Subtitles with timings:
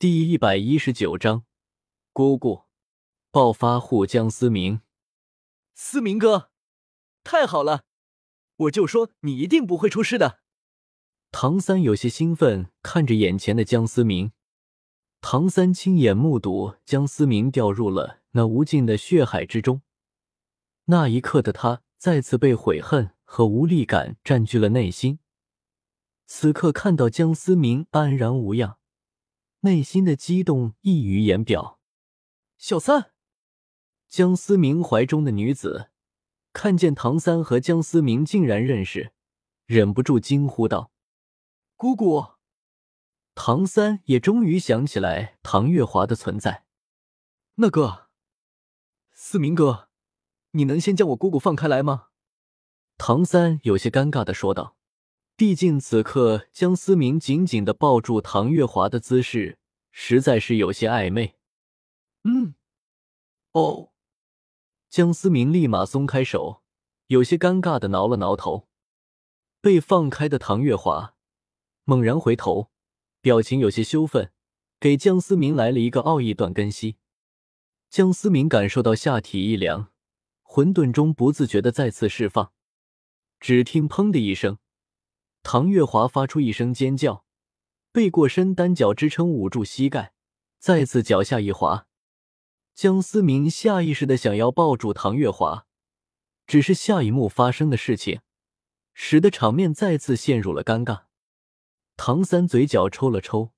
[0.00, 1.44] 第一百一十九章，
[2.14, 2.62] 姑姑
[3.30, 4.80] 暴发户江思明，
[5.74, 6.48] 思明哥，
[7.22, 7.84] 太好了！
[8.56, 10.40] 我就说你一定不会出事的。
[11.30, 14.32] 唐三有些兴奋，看着眼前的江思明。
[15.20, 19.82] 唐三亲眼目睹江思明掉入了那无尽的血海之中，
[20.86, 25.18] 那一刻的他再次被悔恨和无力感占据了内心。
[26.26, 28.78] 此刻看到江思明安然无恙，
[29.60, 31.78] 内心的激动溢于言表。
[32.56, 33.12] 小三，
[34.08, 35.90] 江思明怀中的女子
[36.52, 39.12] 看见唐三和江思明竟然认识，
[39.66, 40.92] 忍不住惊呼道
[41.76, 42.26] ：“姑姑！”
[43.34, 46.66] 唐三也终于想起来唐月华的存在。
[47.54, 48.08] 那个，
[49.12, 49.88] 思明哥，
[50.52, 52.08] 你能先将我姑姑放开来吗？
[52.98, 54.76] 唐三有些尴尬的说道。
[55.40, 59.58] 毕竟此刻江思明紧紧的抱住唐月华的姿势
[59.90, 61.34] 实在是有些暧昧。
[62.24, 62.54] 嗯，
[63.52, 63.90] 哦。
[64.90, 66.62] 江思明立马松开手，
[67.06, 68.68] 有些尴尬的挠了挠头。
[69.62, 71.14] 被放开的唐月华
[71.84, 72.70] 猛然回头。
[73.22, 74.30] 表情有些羞愤，
[74.78, 76.96] 给江思明来了一个奥义断根吸。
[77.88, 79.90] 江思明感受到下体一凉，
[80.42, 82.52] 混沌中不自觉的再次释放。
[83.38, 84.58] 只听“砰”的一声，
[85.42, 87.24] 唐月华发出一声尖叫，
[87.92, 90.12] 背过身，单脚支撑捂住膝盖，
[90.58, 91.86] 再次脚下一滑。
[92.74, 95.66] 江思明下意识的想要抱住唐月华，
[96.46, 98.20] 只是下一幕发生的事情，
[98.94, 101.02] 使得场面再次陷入了尴尬。
[101.96, 103.52] 唐三嘴角抽了抽，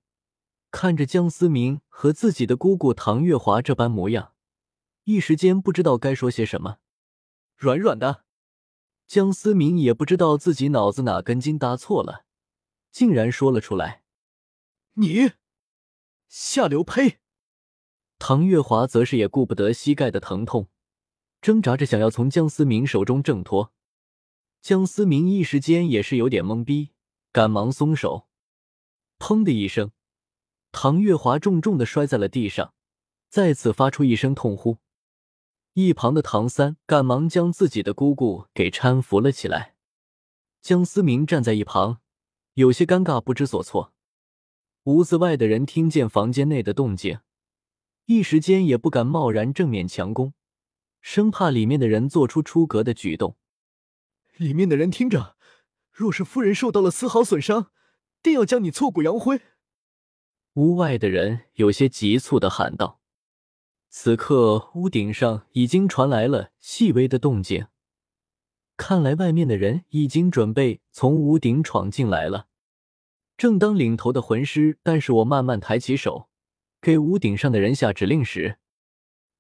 [0.71, 4.33] 看着江思明和自己的姑姑唐月华这般模样，
[5.05, 6.79] 一时间不知道该说些什么。
[7.57, 8.25] 软软的，
[9.13, 12.25] 江思明也不知道自己脑子哪根筋搭错了，
[12.91, 14.05] 竟然说了出来
[14.97, 15.33] ：“你
[16.29, 17.19] 下流胚！”
[18.19, 20.71] 唐月华则是也顾不得膝盖的疼痛，
[21.43, 23.75] 挣扎着想要从江思明手中挣脱。
[24.63, 26.93] 江思明一时间也是有点懵逼，
[27.33, 28.27] 赶忙松手。
[29.19, 29.93] 砰的一声，
[30.71, 32.73] 唐月华重重的摔在了地上，
[33.29, 34.79] 再次发出一声痛呼。
[35.75, 39.75] 一旁的唐三赶忙将自己的姑姑给搀扶了起来。
[40.61, 42.01] 江思明站在一旁，
[42.55, 43.95] 有些尴尬，不知所措。
[44.85, 47.21] 屋子外的人听见房间内的动静，
[48.07, 50.35] 一时间也不敢贸然正面强攻，
[51.01, 53.37] 生怕里面的人做出出格的举动。
[54.37, 55.37] 里面的人听着，
[55.91, 57.71] 若是夫人受到了丝毫损伤。
[58.23, 59.41] 定要将你挫骨扬灰！
[60.53, 63.02] 屋外的人有些急促的喊道。
[63.95, 67.67] 此刻屋顶上已经传来了细微的动静，
[68.75, 72.47] 看来外面的人已经准备从屋顶闯进来了。
[73.37, 76.31] 正当领头的魂师，但是我慢慢抬起手，
[76.81, 78.57] 给屋顶上的人下指令时，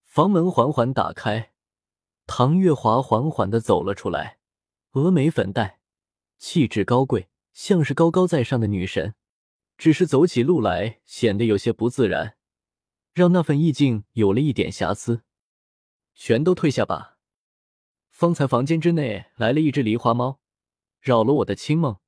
[0.04, 1.52] 房门缓缓打开，
[2.26, 4.36] 唐月华缓缓的走了出来，
[4.92, 5.80] 峨眉粉黛，
[6.38, 7.30] 气质高贵。
[7.54, 9.14] 像是高高在上的女神，
[9.78, 12.36] 只是走起路来显得有些不自然，
[13.12, 15.22] 让那份意境有了一点瑕疵。
[16.14, 17.18] 全都退下吧！
[18.10, 20.40] 方才房间之内来了一只狸花猫，
[21.00, 21.98] 扰了我的清梦，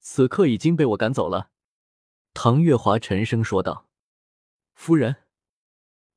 [0.00, 1.50] 此刻已经被我赶走了。
[2.34, 3.88] 唐月华沉声说道
[4.72, 5.24] ：“夫人，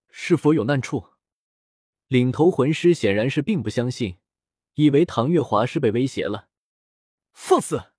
[0.09, 1.09] 是否有难处？”
[2.07, 4.18] 领头魂师显然是并不相信，
[4.75, 6.50] 以为唐月华是被威胁了。
[7.34, 7.91] 放肆！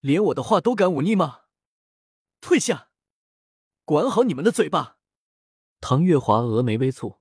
[0.00, 1.42] 连我的话都敢忤逆吗？
[2.40, 2.90] 退下，
[3.84, 4.97] 管好你们的嘴巴！
[5.80, 7.18] 唐月华峨眉微蹙，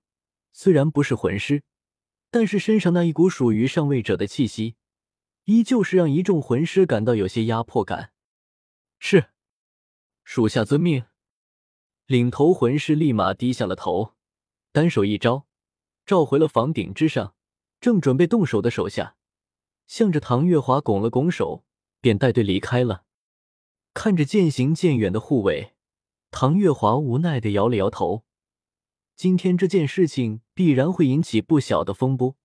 [0.52, 1.64] 虽然不是魂师，
[2.32, 4.76] 但是身上那一股属于上位者的气息，
[5.46, 8.12] 依旧是让一众魂师感到有些压迫感。
[9.00, 9.30] 是，
[10.24, 11.06] 属下遵命。
[12.06, 14.16] 领头魂师立马低下了头，
[14.72, 15.48] 单手一招，
[16.06, 17.36] 召回了房顶之上
[17.80, 19.16] 正准备动手的手下，
[19.86, 21.64] 向着唐月华拱了拱手。
[22.00, 23.06] 便带队离开了。
[23.96, 25.74] 看着渐行渐远的护卫，
[26.30, 28.24] 唐月华无奈的摇了摇头。
[29.18, 32.38] 今天这件事情必然会引起不小的风波，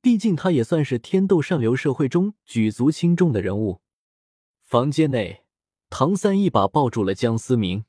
[0.00, 3.82] 毕竟他也算是天斗上流社会中举足轻重的人物。
[4.62, 5.42] 房间内，
[5.90, 7.86] 唐三一把抱住了江思明，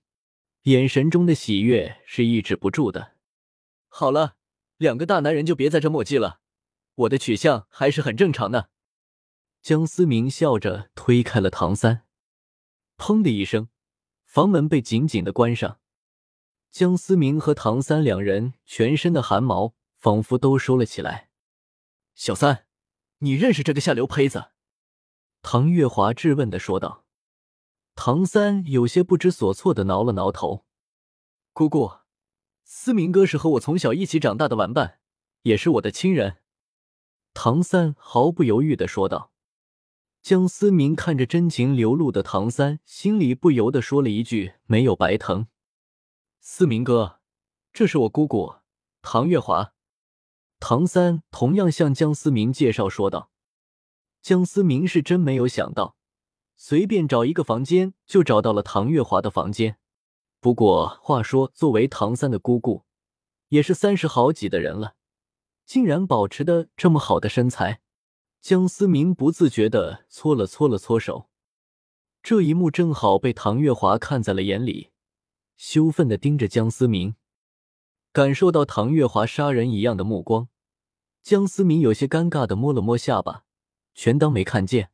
[0.64, 3.14] 眼神中的喜悦是抑制不住的。
[3.88, 4.38] 好了，
[4.78, 6.40] 两个大男人就别在这墨迹了，
[6.96, 8.72] 我的取向还是很正常的。
[9.62, 12.02] 江思明笑着推开了唐三，
[12.98, 13.70] 砰的一声，
[14.26, 15.78] 房门被紧紧的关上。
[16.72, 21.30] 江思明和唐三两人全身的汗毛仿佛都收了起来。
[22.14, 22.66] 小三，
[23.20, 24.52] 你认识这个下流胚子？
[25.42, 27.06] 唐月华质问的说道。
[27.96, 30.66] 唐三有些不知所措的挠了挠头。
[31.52, 31.92] 姑姑，
[32.64, 35.00] 思明哥是和我从小一起长大的玩伴，
[35.42, 36.38] 也是我的亲人。
[37.34, 39.32] 唐三毫不犹豫的说道。
[40.22, 45.48] 江思明看着真情流露的唐三，心里不由得说了一句：“没有白疼。”
[46.50, 47.20] 思明哥，
[47.74, 48.56] 这是我姑姑
[49.02, 49.74] 唐月华。
[50.62, 53.32] 唐三同样向江思明介绍说道。
[54.22, 55.98] 江思明是真没有想到，
[56.56, 59.78] 随便找一个房间就找到了唐月华的房间。
[60.40, 62.86] 不过话说，作为唐三的姑姑，
[63.50, 64.96] 也是三十好几的人了，
[65.66, 67.82] 竟然保持的这么好的身材。
[68.40, 71.30] 江思明不自觉的搓了搓了搓手，
[72.24, 74.92] 这一幕正好被唐月华看在了眼里，
[75.58, 77.16] 羞愤的盯着江思明，
[78.14, 80.50] 感受到唐月华杀人一样的目光，
[81.24, 83.44] 江思明有些尴尬的摸了摸下巴，
[83.96, 84.92] 全当没看见。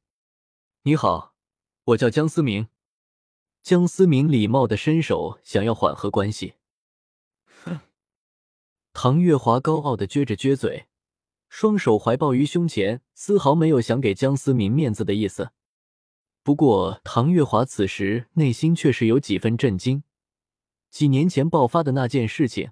[0.83, 1.35] 你好，
[1.83, 2.69] 我叫江思明。
[3.61, 6.55] 江思明礼貌的伸手想要缓和关系。
[7.63, 7.79] 哼，
[8.93, 10.87] 唐月华高傲的撅着撅嘴。
[11.49, 15.51] 双手怀抱于胸前，丝毫没有想给江思明面子的意思。
[16.41, 20.03] 不过，唐月华此时内心却是有几分震惊。
[20.93, 22.69] 几年前爆发的那件事情，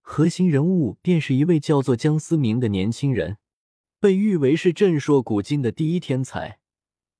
[0.00, 3.38] 核心人物便是一位叫做江思明的年轻人，
[3.98, 6.60] 被誉为是震烁古今的第一天才。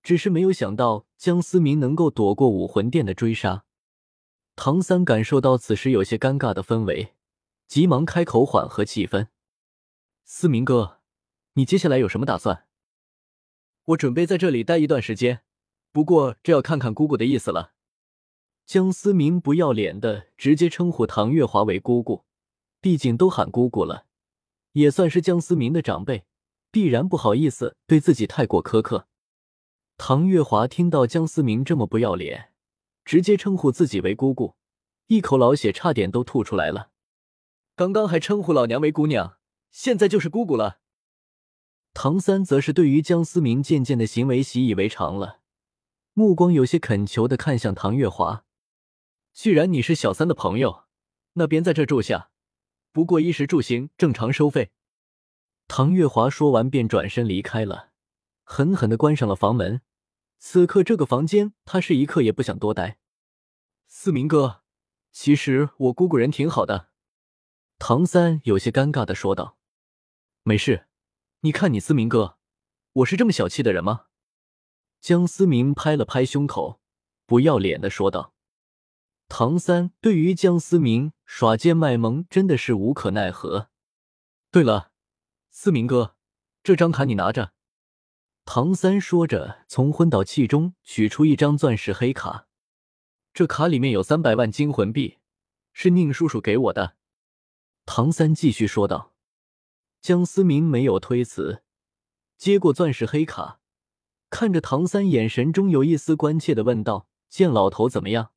[0.05, 3.65] 只是没有想到江思明能够躲过武魂殿的追杀。
[4.55, 7.15] 唐三感受到此时有些尴尬的氛围，
[7.67, 9.27] 急忙开口缓和气氛
[10.25, 11.01] ：“思明哥。”
[11.55, 12.67] 你接下来有什么打算？
[13.87, 15.41] 我准备在这里待一段时间，
[15.91, 17.73] 不过这要看看姑姑的意思了。
[18.67, 22.25] 江思明不要脸的直接称呼唐月华为姑姑，
[22.81, 24.07] 毕竟都喊姑姑了，
[24.73, 26.25] 也算是江思明的长辈，
[26.73, 29.07] 必然不好意思对自己太过苛刻。
[29.97, 32.51] 唐月华听到江思明这么不要脸，
[33.05, 34.57] 直接称呼自己为姑姑，
[35.07, 36.91] 一口老血差点都吐出来了。
[37.77, 39.37] 刚刚还称呼老娘为姑娘，
[39.71, 40.81] 现在就是姑姑了。
[41.95, 45.39] 唐三则是对于江思明渐渐的行为习以为常了，
[46.15, 48.45] 目光有些恳求的看向唐月华
[49.37, 50.87] ：“既然你是小三的朋友，
[51.35, 52.31] 那便在这住下，
[52.91, 54.73] 不过衣食住行正常收费。”
[55.69, 57.91] 唐月华说完便转身离开了，
[58.45, 59.83] 狠狠的关上了房门。
[60.39, 62.99] 此刻这个房间，他是一刻也不想多待。
[63.87, 64.63] 思明哥，
[65.13, 66.89] 其实我姑姑人挺好的。”
[67.79, 69.59] 唐三有些尴尬的说道
[70.45, 70.87] ：“没事。”
[71.41, 72.39] 你看，你思明哥，
[72.95, 74.07] 我是这么小气的人吗？
[75.03, 76.81] 江思明拍了拍胸口，
[77.27, 78.33] 不要脸的说道。
[79.29, 83.69] 唐三对于江思明耍贱卖萌真的是无可奈何。
[84.51, 84.93] 对了，
[85.51, 86.17] 思明哥，
[86.63, 87.53] 这张卡你拿着。
[88.45, 92.47] 唐三说着，从昏倒器中取出一张钻石黑卡，
[93.35, 95.19] 这卡里面有三百万金魂币，
[95.73, 96.97] 是宁叔叔给我的。
[97.85, 99.13] 唐三继续说道。
[100.01, 101.65] 江思明没有推辞，
[102.39, 103.59] 接过钻石黑卡，
[104.31, 108.31] 看着唐三，眼神中有一丝关切的问道：“见老头怎么样？”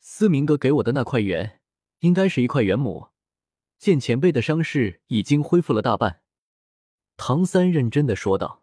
[0.00, 1.60] 思明哥给我的那块元，
[2.00, 3.08] 应该是一块元母。
[3.78, 6.22] 见前辈的伤势已经恢复了大半。
[7.16, 8.62] 唐三认真的说道：“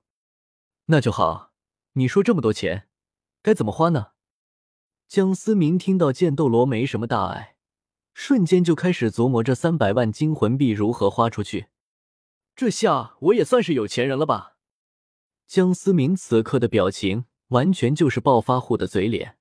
[0.88, 1.52] 那就好。
[1.94, 2.88] 你说这么多钱，
[3.42, 4.14] 该怎么花呢？”
[5.08, 7.56] 江思明听到剑斗罗没什么大碍，
[8.14, 11.68] 瞬间就开始琢磨这三百万金魂币如何花出去。
[12.56, 14.58] 这下我也算是有钱人了吧？
[15.46, 19.38] 江思明此刻的表情完全就是暴发户的嘴脸。